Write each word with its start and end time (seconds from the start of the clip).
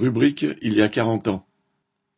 Rubrique 0.00 0.46
il 0.62 0.72
y 0.72 0.80
a 0.80 0.88
quarante 0.88 1.28
ans. 1.28 1.46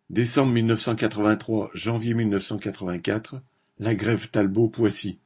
Décembre 0.09 0.53
mille 0.53 0.67
neuf 0.67 0.83
cent 0.83 0.95
quatre-vingt-trois, 0.95 1.69
janvier 1.75 2.15
mille 2.15 2.29
neuf 2.29 2.45
cent 2.45 2.57
quatre-vingt-quatre, 2.57 3.43
la 3.81 3.97
grève 3.97 4.31
Talbot-Poissy. 4.31 5.19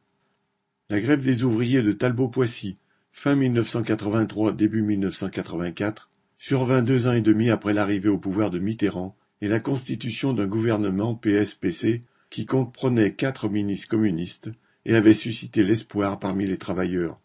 La 0.88 0.98
grève 0.98 1.22
des 1.22 1.44
ouvriers 1.44 1.82
de 1.82 1.92
Talbot-Poissy, 1.92 2.78
fin 3.12 3.34
mille 3.34 3.52
neuf 3.52 3.68
cent 3.68 3.82
quatre-vingt-trois, 3.82 4.52
début 4.52 4.80
mille 4.80 5.00
neuf 5.00 5.16
cent 5.16 5.28
quatre-vingt-quatre, 5.28 6.10
survint 6.38 6.80
deux 6.80 7.06
ans 7.06 7.12
et 7.12 7.20
demi 7.20 7.50
après 7.50 7.74
l'arrivée 7.74 8.08
au 8.08 8.16
pouvoir 8.16 8.48
de 8.48 8.58
Mitterrand 8.58 9.18
et 9.42 9.48
la 9.48 9.60
constitution 9.60 10.32
d'un 10.32 10.46
gouvernement 10.46 11.14
PSPC 11.14 12.04
qui 12.30 12.46
comprenait 12.46 13.12
quatre 13.12 13.50
ministres 13.50 13.88
communistes 13.88 14.50
et 14.86 14.94
avait 14.94 15.12
suscité 15.12 15.62
l'espoir 15.62 16.18
parmi 16.18 16.46
les 16.46 16.56
travailleurs. 16.56 17.20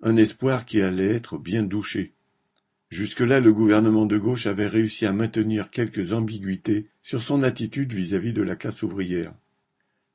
Un 0.00 0.16
espoir 0.16 0.64
qui 0.64 0.80
allait 0.80 1.12
être 1.12 1.38
bien 1.38 1.64
douché. 1.64 2.14
Jusque-là, 2.90 3.38
le 3.38 3.52
gouvernement 3.52 4.04
de 4.04 4.18
gauche 4.18 4.46
avait 4.46 4.66
réussi 4.66 5.06
à 5.06 5.12
maintenir 5.12 5.70
quelques 5.70 6.12
ambiguïtés 6.12 6.88
sur 7.02 7.22
son 7.22 7.44
attitude 7.44 7.92
vis-à-vis 7.92 8.32
de 8.32 8.42
la 8.42 8.56
classe 8.56 8.82
ouvrière. 8.82 9.32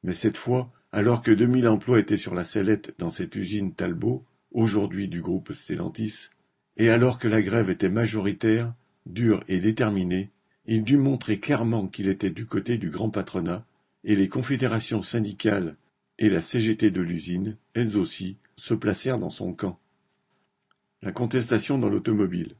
Mais 0.03 0.13
cette 0.13 0.35
fois, 0.35 0.73
alors 0.91 1.21
que 1.21 1.31
2000 1.31 1.69
emplois 1.69 1.99
étaient 1.99 2.17
sur 2.17 2.35
la 2.35 2.43
sellette 2.43 2.93
dans 2.97 3.09
cette 3.09 3.35
usine 3.37 3.73
Talbot, 3.73 4.25
aujourd'hui 4.51 5.07
du 5.07 5.21
groupe 5.21 5.53
Stellantis, 5.53 6.27
et 6.75 6.89
alors 6.89 7.17
que 7.17 7.29
la 7.29 7.41
grève 7.41 7.69
était 7.69 7.89
majoritaire, 7.89 8.73
dure 9.05 9.43
et 9.47 9.61
déterminée, 9.61 10.31
il 10.65 10.83
dut 10.83 10.97
montrer 10.97 11.39
clairement 11.39 11.87
qu'il 11.87 12.09
était 12.09 12.29
du 12.29 12.45
côté 12.45 12.77
du 12.77 12.89
grand 12.89 13.09
patronat, 13.09 13.65
et 14.03 14.17
les 14.17 14.27
confédérations 14.27 15.01
syndicales 15.01 15.77
et 16.19 16.29
la 16.29 16.41
CGT 16.41 16.91
de 16.91 17.01
l'usine, 17.01 17.57
elles 17.73 17.97
aussi, 17.97 18.37
se 18.57 18.73
placèrent 18.73 19.19
dans 19.19 19.29
son 19.29 19.53
camp. 19.53 19.79
La 21.01 21.11
contestation 21.11 21.77
dans 21.77 21.89
l'automobile. 21.89 22.55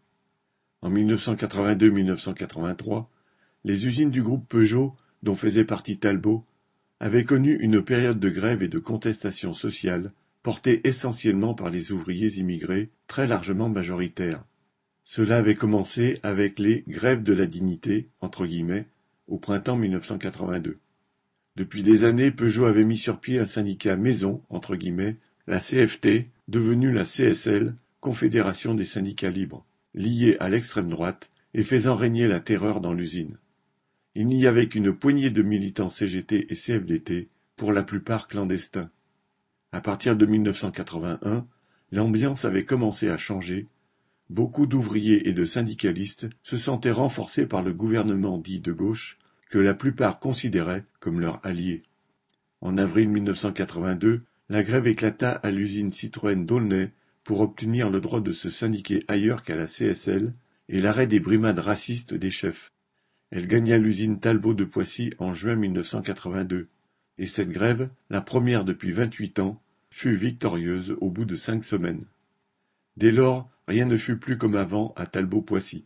En 0.86 0.92
1982-1983, 0.92 3.08
les 3.64 3.88
usines 3.88 4.12
du 4.12 4.22
groupe 4.22 4.48
Peugeot, 4.48 4.94
dont 5.24 5.34
faisait 5.34 5.64
partie 5.64 5.98
Talbot, 5.98 6.46
avaient 7.00 7.24
connu 7.24 7.56
une 7.56 7.82
période 7.82 8.20
de 8.20 8.30
grève 8.30 8.62
et 8.62 8.68
de 8.68 8.78
contestation 8.78 9.56
sociale 9.56 10.12
portée 10.44 10.88
essentiellement 10.88 11.56
par 11.56 11.72
les 11.72 11.92
ouvriers 11.92 12.38
immigrés, 12.38 12.92
très 13.08 13.26
largement 13.26 13.68
majoritaires. 13.68 14.44
Cela 15.04 15.38
avait 15.38 15.56
commencé 15.56 16.20
avec 16.22 16.60
les 16.60 16.84
grèves 16.88 17.24
de 17.24 17.34
la 17.34 17.48
dignité, 17.48 18.08
entre 18.22 18.46
guillemets, 18.46 18.86
au 19.28 19.40
printemps 19.40 19.78
1982. 19.78 20.78
Depuis 21.56 21.82
des 21.82 22.04
années, 22.04 22.30
Peugeot 22.30 22.66
avait 22.66 22.86
mis 22.86 23.00
sur 23.00 23.20
pied 23.20 23.40
un 23.40 23.48
syndicat 23.48 23.96
maison, 23.96 24.44
entre 24.50 24.76
guillemets, 24.76 25.18
la 25.48 25.60
CFT, 25.60 26.30
devenue 26.48 26.92
la 26.92 27.06
CSL, 27.06 27.74
Confédération 28.02 28.76
des 28.76 28.86
syndicats 28.86 29.32
libres 29.32 29.66
liés 29.96 30.38
à 30.40 30.50
l'extrême 30.50 30.90
droite 30.90 31.30
et 31.54 31.64
faisant 31.64 31.96
régner 31.96 32.28
la 32.28 32.40
terreur 32.40 32.82
dans 32.82 32.94
l'usine. 32.94 33.38
Il 34.14 34.28
n'y 34.28 34.46
avait 34.46 34.68
qu'une 34.68 34.94
poignée 34.94 35.30
de 35.30 35.42
militants 35.42 35.90
CGT 35.90 36.52
et 36.52 36.56
CFDT, 36.56 37.30
pour 37.56 37.72
la 37.72 37.84
plupart 37.84 38.28
clandestins. 38.28 38.90
À 39.72 39.82
partir 39.82 40.16
de 40.16 40.26
1981, 40.26 41.48
l'ambiance 41.92 42.46
avait 42.46 42.66
commencé 42.66 43.10
à 43.10 43.18
changer. 43.18 43.68
Beaucoup 44.30 44.68
d'ouvriers 44.68 45.28
et 45.28 45.34
de 45.34 45.46
syndicalistes 45.46 46.28
se 46.44 46.58
sentaient 46.58 46.92
renforcés 46.92 47.46
par 47.46 47.62
le 47.62 47.74
gouvernement 47.74 48.38
dit 48.38 48.60
de 48.60 48.72
gauche, 48.72 49.18
que 49.50 49.60
la 49.60 49.74
plupart 49.74 50.20
considéraient 50.20 50.86
comme 51.00 51.20
leur 51.20 51.40
allié. 51.46 51.84
En 52.62 52.78
avril 52.78 53.10
1982, 53.10 54.24
la 54.50 54.64
grève 54.64 54.88
éclata 54.88 55.32
à 55.32 55.52
l'usine 55.52 55.92
Citroën 55.92 56.46
d'Aulnay 56.46 56.92
pour 57.26 57.42
obtenir 57.42 57.90
le 57.90 58.00
droit 58.00 58.22
de 58.22 58.32
se 58.32 58.50
syndiquer 58.50 59.04
ailleurs 59.10 59.44
qu'à 59.44 59.56
la 59.56 59.66
CSL 59.66 60.34
et 60.70 60.80
l'arrêt 60.80 61.08
des 61.08 61.20
brimades 61.20 61.60
racistes 61.60 62.14
des 62.14 62.32
chefs. 62.32 62.72
Elle 63.32 63.48
gagna 63.48 63.78
l'usine 63.78 64.20
Talbot 64.20 64.54
de 64.54 64.64
Poissy 64.64 65.12
en 65.18 65.34
juin 65.34 65.56
1982, 65.56 66.70
et 67.18 67.28
cette 67.28 67.50
grève, 67.50 67.90
la 68.12 68.22
première 68.22 68.64
depuis 68.64 68.92
vingt-huit 68.92 69.40
ans, 69.40 69.62
fut 69.90 70.16
victorieuse 70.16 70.96
au 71.02 71.10
bout 71.10 71.26
de 71.26 71.36
cinq 71.36 71.64
semaines. 71.64 72.06
Dès 72.96 73.12
lors, 73.12 73.50
rien 73.68 73.86
ne 73.86 73.98
fut 73.98 74.18
plus 74.18 74.38
comme 74.38 74.56
avant 74.56 74.94
à 74.96 75.08
Talbot-Poissy. 75.08 75.86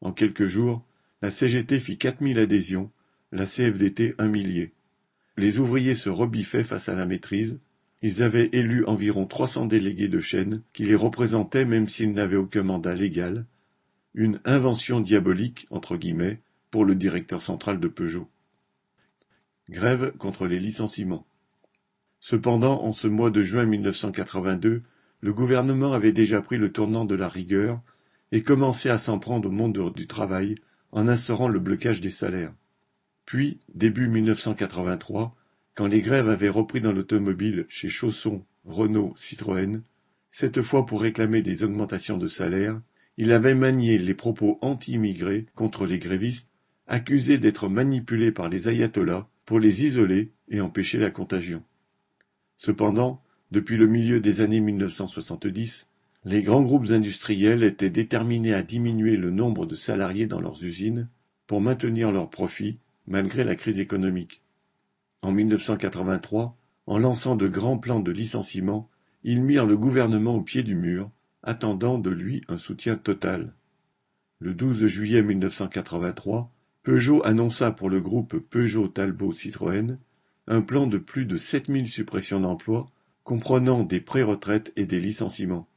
En 0.00 0.12
quelques 0.12 0.46
jours, 0.46 0.84
la 1.20 1.30
CGT 1.30 1.78
fit 1.78 1.98
quatre 1.98 2.22
mille 2.22 2.38
adhésions, 2.38 2.90
la 3.32 3.44
CFDT 3.44 4.14
un 4.18 4.28
millier. 4.28 4.72
Les 5.36 5.58
ouvriers 5.58 5.94
se 5.94 6.08
rebiffaient 6.08 6.64
face 6.64 6.88
à 6.88 6.94
la 6.94 7.04
maîtrise, 7.04 7.60
ils 8.02 8.22
avaient 8.22 8.50
élu 8.52 8.84
environ 8.86 9.26
trois 9.26 9.48
cents 9.48 9.66
délégués 9.66 10.08
de 10.08 10.20
chaîne 10.20 10.62
qui 10.72 10.84
les 10.84 10.94
représentaient 10.94 11.64
même 11.64 11.88
s'ils 11.88 12.12
n'avaient 12.12 12.36
aucun 12.36 12.62
mandat 12.62 12.94
légal, 12.94 13.44
une 14.14 14.40
invention 14.44 15.00
diabolique 15.00 15.66
entre 15.70 15.96
guillemets 15.96 16.40
pour 16.70 16.84
le 16.84 16.94
directeur 16.94 17.42
central 17.42 17.80
de 17.80 17.88
Peugeot. 17.88 18.28
Grève 19.68 20.12
contre 20.18 20.46
les 20.46 20.60
licenciements. 20.60 21.26
Cependant, 22.20 22.82
en 22.82 22.92
ce 22.92 23.06
mois 23.06 23.30
de 23.30 23.42
juin 23.42 23.64
1982, 23.64 24.82
le 25.20 25.32
gouvernement 25.32 25.92
avait 25.92 26.12
déjà 26.12 26.40
pris 26.40 26.56
le 26.56 26.72
tournant 26.72 27.04
de 27.04 27.14
la 27.14 27.28
rigueur 27.28 27.80
et 28.32 28.42
commençait 28.42 28.90
à 28.90 28.98
s'en 28.98 29.18
prendre 29.18 29.48
au 29.48 29.52
monde 29.52 29.92
du 29.94 30.06
travail 30.06 30.56
en 30.92 31.08
instaurant 31.08 31.48
le 31.48 31.58
blocage 31.58 32.00
des 32.00 32.10
salaires. 32.10 32.52
Puis, 33.24 33.60
début 33.74 34.08
1983, 34.08 35.36
quand 35.78 35.86
les 35.86 36.00
grèves 36.00 36.28
avaient 36.28 36.48
repris 36.48 36.80
dans 36.80 36.90
l'automobile 36.90 37.64
chez 37.68 37.88
Chausson, 37.88 38.44
Renault, 38.64 39.14
Citroën, 39.16 39.80
cette 40.32 40.62
fois 40.62 40.84
pour 40.84 41.00
réclamer 41.00 41.40
des 41.40 41.62
augmentations 41.62 42.18
de 42.18 42.26
salaire, 42.26 42.80
il 43.16 43.30
avait 43.30 43.54
manié 43.54 43.96
les 43.96 44.14
propos 44.14 44.58
anti-immigrés 44.60 45.46
contre 45.54 45.86
les 45.86 46.00
grévistes, 46.00 46.50
accusés 46.88 47.38
d'être 47.38 47.68
manipulés 47.68 48.32
par 48.32 48.48
les 48.48 48.66
ayatollahs 48.66 49.28
pour 49.46 49.60
les 49.60 49.84
isoler 49.84 50.32
et 50.48 50.60
empêcher 50.60 50.98
la 50.98 51.12
contagion. 51.12 51.62
Cependant, 52.56 53.22
depuis 53.52 53.76
le 53.76 53.86
milieu 53.86 54.18
des 54.18 54.40
années 54.40 54.58
1970, 54.58 55.86
les 56.24 56.42
grands 56.42 56.62
groupes 56.62 56.90
industriels 56.90 57.62
étaient 57.62 57.88
déterminés 57.88 58.52
à 58.52 58.64
diminuer 58.64 59.16
le 59.16 59.30
nombre 59.30 59.64
de 59.64 59.76
salariés 59.76 60.26
dans 60.26 60.40
leurs 60.40 60.64
usines 60.64 61.08
pour 61.46 61.60
maintenir 61.60 62.10
leurs 62.10 62.30
profits 62.30 62.78
malgré 63.06 63.44
la 63.44 63.54
crise 63.54 63.78
économique. 63.78 64.42
En 65.22 65.32
1983, 65.32 66.56
en 66.86 66.98
lançant 66.98 67.36
de 67.36 67.48
grands 67.48 67.78
plans 67.78 68.00
de 68.00 68.12
licenciement, 68.12 68.88
ils 69.24 69.42
mirent 69.42 69.66
le 69.66 69.76
gouvernement 69.76 70.36
au 70.36 70.42
pied 70.42 70.62
du 70.62 70.74
mur, 70.74 71.10
attendant 71.42 71.98
de 71.98 72.10
lui 72.10 72.42
un 72.48 72.56
soutien 72.56 72.96
total. 72.96 73.54
Le 74.38 74.54
12 74.54 74.86
juillet 74.86 75.22
1983, 75.22 76.52
Peugeot 76.84 77.20
annonça 77.24 77.72
pour 77.72 77.90
le 77.90 78.00
groupe 78.00 78.38
Peugeot 78.38 78.88
Talbot 78.88 79.32
Citroën 79.32 79.98
un 80.46 80.62
plan 80.62 80.86
de 80.86 80.96
plus 80.96 81.26
de 81.26 81.36
7000 81.36 81.88
suppressions 81.88 82.40
d'emplois, 82.40 82.86
comprenant 83.22 83.84
des 83.84 84.00
pré-retraites 84.00 84.72
et 84.76 84.86
des 84.86 85.00
licenciements. 85.00 85.68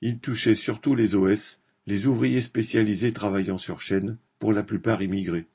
Il 0.00 0.20
touchait 0.20 0.54
surtout 0.54 0.94
les 0.94 1.16
OS, 1.16 1.60
les 1.86 2.06
ouvriers 2.06 2.42
spécialisés 2.42 3.12
travaillant 3.12 3.58
sur 3.58 3.80
chaîne, 3.80 4.18
pour 4.38 4.52
la 4.52 4.62
plupart 4.62 5.02
immigrés. 5.02 5.48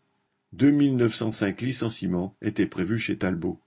Deux 0.54 0.72
mille 0.72 0.98
neuf 0.98 1.16
cent 1.16 1.32
cinq 1.32 1.62
licenciements 1.62 2.36
étaient 2.42 2.66
prévus 2.66 3.00
chez 3.00 3.18
Talbot. 3.18 3.60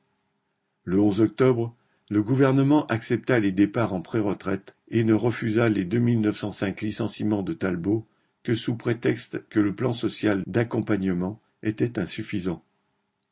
Le 0.84 1.00
11 1.00 1.22
octobre, 1.22 1.74
le 2.10 2.22
gouvernement 2.22 2.86
accepta 2.88 3.38
les 3.38 3.52
départs 3.52 3.94
en 3.94 4.02
pré-retraite 4.02 4.76
et 4.88 5.02
ne 5.02 5.14
refusa 5.14 5.70
les 5.70 5.86
deux 5.86 5.98
mille 5.98 6.20
neuf 6.20 6.36
cent 6.36 6.52
cinq 6.52 6.82
licenciements 6.82 7.42
de 7.42 7.54
Talbot 7.54 8.06
que 8.42 8.54
sous 8.54 8.76
prétexte 8.76 9.48
que 9.48 9.60
le 9.60 9.74
plan 9.74 9.92
social 9.92 10.42
d'accompagnement 10.46 11.40
était 11.62 11.98
insuffisant. 11.98 12.62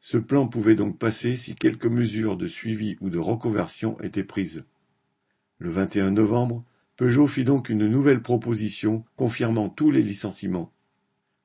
Ce 0.00 0.16
plan 0.16 0.48
pouvait 0.48 0.74
donc 0.74 0.98
passer 0.98 1.36
si 1.36 1.54
quelques 1.54 1.84
mesures 1.84 2.38
de 2.38 2.46
suivi 2.46 2.96
ou 3.02 3.10
de 3.10 3.18
reconversion 3.18 4.00
étaient 4.00 4.24
prises. 4.24 4.64
Le 5.58 5.70
21 5.70 6.12
novembre, 6.12 6.64
Peugeot 6.96 7.26
fit 7.26 7.44
donc 7.44 7.68
une 7.68 7.86
nouvelle 7.86 8.22
proposition 8.22 9.04
confirmant 9.16 9.68
tous 9.68 9.90
les 9.90 10.02
licenciements. 10.02 10.72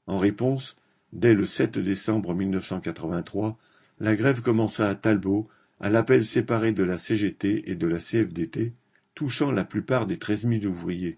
En 0.07 0.17
réponse, 0.17 0.77
Dès 1.13 1.33
le 1.33 1.45
7 1.45 1.79
décembre 1.79 2.35
1983, 2.35 3.57
la 3.99 4.15
grève 4.15 4.41
commença 4.41 4.89
à 4.89 4.95
Talbot, 4.95 5.47
à 5.79 5.89
l'appel 5.89 6.23
séparé 6.23 6.71
de 6.73 6.83
la 6.83 6.97
CGT 6.97 7.69
et 7.71 7.75
de 7.75 7.87
la 7.87 7.97
CFDT, 7.97 8.73
touchant 9.15 9.51
la 9.51 9.63
plupart 9.63 10.05
des 10.05 10.17
treize 10.17 10.45
mille 10.45 10.67
ouvriers. 10.67 11.17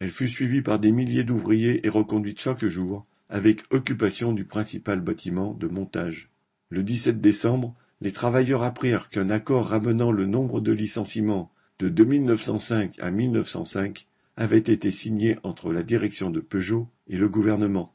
Elle 0.00 0.10
fut 0.10 0.28
suivie 0.28 0.62
par 0.62 0.78
des 0.78 0.92
milliers 0.92 1.24
d'ouvriers 1.24 1.84
et 1.86 1.88
reconduite 1.88 2.40
chaque 2.40 2.64
jour, 2.64 3.06
avec 3.28 3.62
occupation 3.70 4.32
du 4.32 4.44
principal 4.44 5.00
bâtiment 5.00 5.54
de 5.54 5.68
montage. 5.68 6.30
Le 6.68 6.82
17 6.82 7.20
décembre, 7.20 7.74
les 8.00 8.12
travailleurs 8.12 8.62
apprirent 8.62 9.08
qu'un 9.08 9.30
accord 9.30 9.66
ramenant 9.68 10.12
le 10.12 10.26
nombre 10.26 10.60
de 10.60 10.72
licenciements 10.72 11.52
de 11.78 11.88
2905 11.88 12.98
à 13.00 13.10
1905 13.10 14.06
avait 14.36 14.58
été 14.58 14.90
signé 14.90 15.38
entre 15.42 15.72
la 15.72 15.82
direction 15.82 16.30
de 16.30 16.40
Peugeot 16.40 16.88
et 17.08 17.16
le 17.16 17.28
gouvernement. 17.28 17.94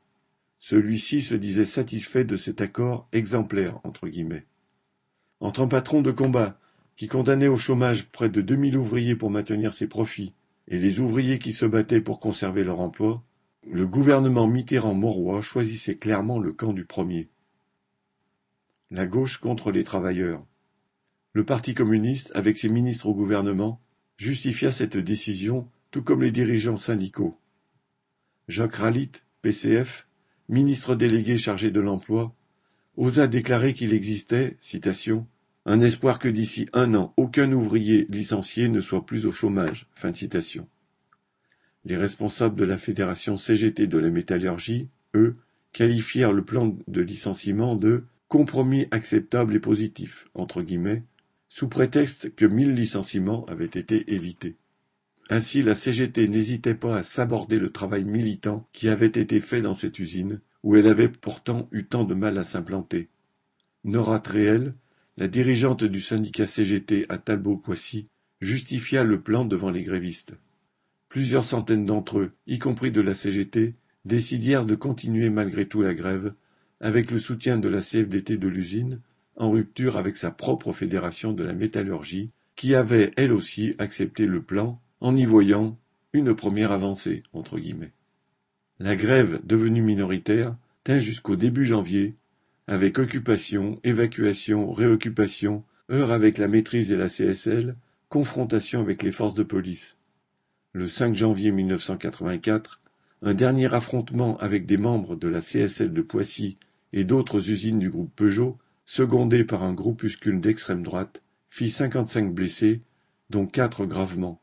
Celui-ci 0.67 1.21
se 1.21 1.35
disait 1.35 1.63
satisfait 1.63 2.23
de 2.23 2.35
cet 2.37 2.59
accord 2.59 3.07
exemplaire 3.11 3.79
entre 3.83 4.07
guillemets. 4.07 4.47
Entre 5.39 5.61
un 5.61 5.67
patron 5.67 6.01
de 6.01 6.09
combat 6.09 6.59
qui 6.95 7.07
condamnait 7.07 7.47
au 7.47 7.55
chômage 7.55 8.07
près 8.07 8.29
de 8.29 8.41
deux 8.41 8.55
mille 8.55 8.75
ouvriers 8.75 9.15
pour 9.15 9.29
maintenir 9.29 9.75
ses 9.75 9.85
profits, 9.85 10.33
et 10.67 10.79
les 10.79 10.99
ouvriers 10.99 11.37
qui 11.37 11.53
se 11.53 11.67
battaient 11.67 12.01
pour 12.01 12.19
conserver 12.19 12.63
leur 12.63 12.81
emploi, 12.81 13.23
le 13.69 13.85
gouvernement 13.85 14.47
Mitterrand-Mauroy 14.47 15.39
choisissait 15.41 15.97
clairement 15.97 16.39
le 16.39 16.51
camp 16.51 16.73
du 16.73 16.83
premier. 16.83 17.29
La 18.89 19.05
gauche 19.05 19.37
contre 19.37 19.69
les 19.69 19.83
travailleurs. 19.83 20.43
Le 21.33 21.45
Parti 21.45 21.75
communiste, 21.75 22.31
avec 22.33 22.57
ses 22.57 22.69
ministres 22.69 23.05
au 23.05 23.13
gouvernement, 23.13 23.79
justifia 24.17 24.71
cette 24.71 24.97
décision, 24.97 25.69
tout 25.91 26.01
comme 26.01 26.23
les 26.23 26.31
dirigeants 26.31 26.75
syndicaux. 26.75 27.37
Jacques 28.47 28.77
Ralit, 28.77 29.11
PCF, 29.43 30.07
ministre 30.49 30.95
délégué 30.95 31.37
chargé 31.37 31.71
de 31.71 31.79
l'emploi, 31.79 32.35
osa 32.97 33.27
déclarer 33.27 33.73
qu'il 33.73 33.93
existait, 33.93 34.57
citation, 34.59 35.27
un 35.65 35.81
espoir 35.81 36.19
que 36.19 36.29
d'ici 36.29 36.67
un 36.73 36.93
an 36.93 37.13
aucun 37.17 37.51
ouvrier 37.51 38.05
licencié 38.09 38.67
ne 38.67 38.81
soit 38.81 39.05
plus 39.05 39.25
au 39.25 39.31
chômage. 39.31 39.87
Fin 39.91 40.13
citation. 40.13 40.67
Les 41.85 41.97
responsables 41.97 42.55
de 42.55 42.65
la 42.65 42.77
fédération 42.77 43.37
CGT 43.37 43.87
de 43.87 43.97
la 43.97 44.09
métallurgie, 44.09 44.89
eux, 45.15 45.37
qualifièrent 45.71 46.33
le 46.33 46.43
plan 46.45 46.75
de 46.87 47.01
licenciement 47.01 47.75
de 47.75 48.05
compromis 48.27 48.87
acceptable 48.91 49.55
et 49.55 49.59
positif, 49.59 50.27
entre 50.33 50.61
guillemets, 50.61 51.03
sous 51.47 51.67
prétexte 51.67 52.33
que 52.35 52.45
mille 52.45 52.73
licenciements 52.73 53.45
avaient 53.45 53.65
été 53.65 54.13
évités. 54.13 54.55
Ainsi, 55.29 55.63
la 55.63 55.73
CGT 55.73 56.27
n'hésitait 56.27 56.75
pas 56.75 56.97
à 56.97 57.03
saborder 57.03 57.57
le 57.57 57.71
travail 57.71 58.03
militant 58.03 58.67
qui 58.73 58.89
avait 58.89 59.07
été 59.07 59.41
fait 59.41 59.61
dans 59.61 59.73
cette 59.73 59.97
usine, 59.97 60.39
où 60.63 60.75
elle 60.75 60.87
avait 60.87 61.09
pourtant 61.09 61.67
eu 61.71 61.85
tant 61.85 62.03
de 62.03 62.13
mal 62.13 62.37
à 62.37 62.43
s'implanter. 62.43 63.09
Nora 63.83 64.19
Tréel, 64.19 64.75
la 65.17 65.27
dirigeante 65.27 65.83
du 65.83 66.01
syndicat 66.01 66.47
CGT 66.47 67.05
à 67.09 67.17
Talbot-Poissy, 67.17 68.07
justifia 68.41 69.03
le 69.03 69.21
plan 69.21 69.45
devant 69.45 69.71
les 69.71 69.83
grévistes. 69.83 70.35
Plusieurs 71.09 71.45
centaines 71.45 71.85
d'entre 71.85 72.19
eux, 72.19 72.31
y 72.45 72.59
compris 72.59 72.91
de 72.91 73.01
la 73.01 73.15
CGT, 73.15 73.75
décidèrent 74.05 74.65
de 74.65 74.75
continuer 74.75 75.29
malgré 75.29 75.67
tout 75.67 75.81
la 75.81 75.93
grève, 75.93 76.33
avec 76.81 77.09
le 77.09 77.19
soutien 77.19 77.57
de 77.57 77.69
la 77.69 77.81
CFDT 77.81 78.37
de 78.37 78.47
l'usine, 78.47 79.01
en 79.37 79.49
rupture 79.49 79.97
avec 79.97 80.17
sa 80.17 80.29
propre 80.29 80.71
fédération 80.73 81.33
de 81.33 81.43
la 81.43 81.53
métallurgie, 81.53 82.31
qui 82.55 82.75
avait 82.75 83.11
elle 83.17 83.31
aussi 83.31 83.75
accepté 83.79 84.27
le 84.27 84.41
plan 84.41 84.81
en 85.01 85.15
y 85.15 85.25
voyant 85.25 85.77
une 86.13 86.35
première 86.35 86.71
avancée. 86.71 87.23
La 88.79 88.95
grève, 88.95 89.41
devenue 89.43 89.81
minoritaire, 89.81 90.55
tint 90.83 90.99
jusqu'au 90.99 91.35
début 91.35 91.65
janvier, 91.65 92.15
avec 92.67 92.99
occupation, 92.99 93.79
évacuation, 93.83 94.71
réoccupation, 94.71 95.63
heure 95.91 96.11
avec 96.11 96.37
la 96.37 96.47
maîtrise 96.47 96.91
et 96.91 96.97
la 96.97 97.09
CSL, 97.09 97.75
confrontation 98.09 98.81
avec 98.81 99.03
les 99.03 99.11
forces 99.11 99.35
de 99.35 99.43
police 99.43 99.97
le 100.75 100.87
5 100.87 101.15
janvier 101.15 101.51
1984, 101.51 102.81
un 103.21 103.33
dernier 103.33 103.73
affrontement 103.73 104.37
avec 104.39 104.65
des 104.65 104.75
membres 104.75 105.15
de 105.15 105.29
la 105.29 105.39
CSL 105.39 105.93
de 105.93 106.01
Poissy 106.01 106.57
et 106.91 107.05
d'autres 107.05 107.49
usines 107.49 107.79
du 107.79 107.89
groupe 107.89 108.13
Peugeot, 108.13 108.57
secondé 108.83 109.45
par 109.45 109.63
un 109.63 109.71
groupuscule 109.71 110.41
d'extrême 110.41 110.83
droite, 110.83 111.21
fit 111.49 111.71
55 111.71 112.33
blessés, 112.33 112.81
dont 113.29 113.45
quatre 113.47 113.85
gravement. 113.85 114.41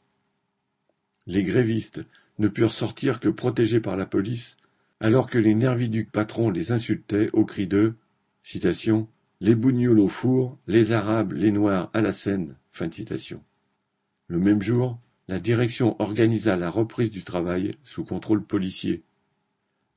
Les 1.27 1.45
grévistes 1.45 2.03
ne 2.39 2.49
purent 2.49 2.73
sortir 2.73 3.21
que 3.21 3.29
protégés 3.29 3.81
par 3.81 3.97
la 3.97 4.07
police, 4.07 4.57
alors 5.01 5.29
que 5.29 5.39
les 5.39 5.55
nerviducs 5.55 6.11
patrons 6.11 6.51
les 6.51 6.73
insultaient 6.73 7.31
au 7.33 7.45
cri 7.45 7.67
de 7.67 7.95
Les 9.41 9.55
bougnoules 9.55 10.01
au 10.01 10.09
four, 10.09 10.59
les 10.67 10.93
Arabes, 10.93 11.33
les 11.33 11.53
Noirs 11.53 11.91
à 11.93 12.01
la 12.01 12.13
Seine. 12.13 12.57
Le 14.29 14.39
même 14.39 14.63
jour, 14.63 14.99
la 15.29 15.39
direction 15.39 16.01
organisa 16.01 16.57
la 16.57 16.71
reprise 16.71 17.11
du 17.11 17.23
travail 17.23 17.77
sous 17.85 18.05
contrôle 18.05 18.43
policier. 18.43 19.03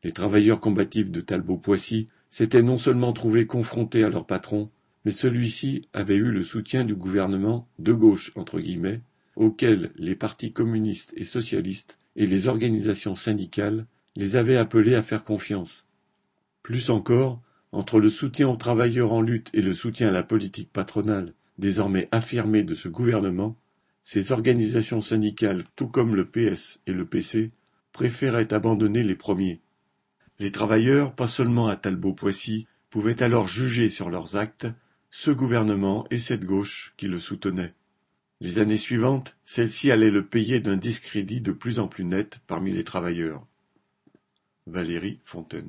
Les 0.04 0.12
travailleurs 0.12 0.60
combatifs 0.60 1.10
de 1.10 1.22
Talbot-Poissy 1.22 2.10
s'étaient 2.30 2.62
non 2.62 2.78
seulement 2.78 3.14
trouvés 3.14 3.48
confrontés 3.48 4.04
à 4.04 4.10
leur 4.10 4.26
patron, 4.26 4.70
mais 5.04 5.12
celui-ci 5.12 5.88
avait 5.94 6.18
eu 6.18 6.32
le 6.32 6.44
soutien 6.44 6.84
du 6.84 6.96
gouvernement 6.96 7.68
de 7.80 7.94
gauche 7.94 8.32
entre 8.36 8.60
guillemets, 8.60 9.02
auquel 9.36 9.92
les 9.96 10.16
partis 10.16 10.54
communistes 10.54 11.14
et 11.16 11.26
socialistes 11.26 11.98
et 12.16 12.28
les 12.28 12.48
organisations 12.48 13.16
syndicales 13.16 13.86
les 14.16 14.36
avaient 14.36 14.58
appelés 14.58 14.96
à 14.96 15.04
faire 15.04 15.24
confiance. 15.24 15.88
Plus 16.64 16.90
encore, 16.90 17.42
entre 17.72 18.00
le 18.00 18.10
soutien 18.10 18.48
aux 18.48 18.56
travailleurs 18.56 19.12
en 19.12 19.22
lutte 19.22 19.50
et 19.54 19.62
le 19.62 19.74
soutien 19.74 20.08
à 20.08 20.12
la 20.12 20.24
politique 20.24 20.72
patronale, 20.72 21.34
désormais 21.58 22.08
affirmée 22.12 22.64
de 22.64 22.76
ce 22.76 22.88
gouvernement, 22.88 23.58
ces 24.04 24.32
organisations 24.32 25.02
syndicales, 25.02 25.66
tout 25.76 25.88
comme 25.88 26.16
le 26.16 26.26
PS 26.26 26.80
et 26.88 26.94
le 26.94 27.06
PC, 27.06 27.52
préféraient 27.92 28.54
abandonner 28.54 29.04
les 29.04 29.16
premiers. 29.16 29.62
Les 30.40 30.52
travailleurs, 30.52 31.14
pas 31.16 31.28
seulement 31.28 31.68
à 31.68 31.76
Talbot-Poissy, 31.76 32.68
pouvaient 32.90 33.24
alors 33.24 33.48
juger 33.48 33.90
sur 33.90 34.10
leurs 34.10 34.36
actes 34.36 34.68
ce 35.10 35.32
gouvernement 35.32 36.06
et 36.12 36.18
cette 36.18 36.46
gauche 36.46 36.94
qui 36.98 37.08
le 37.08 37.20
soutenaient. 37.20 37.74
Les 38.42 38.60
années 38.60 38.78
suivantes, 38.78 39.38
celle-ci 39.46 39.92
allait 39.92 40.12
le 40.12 40.26
payer 40.26 40.60
d'un 40.60 40.76
discrédit 40.76 41.40
de 41.40 41.54
plus 41.54 41.80
en 41.80 41.88
plus 41.88 42.04
net 42.04 42.40
parmi 42.48 42.72
les 42.72 42.84
travailleurs. 42.84 43.48
Valérie 44.68 45.22
Fontaine 45.24 45.64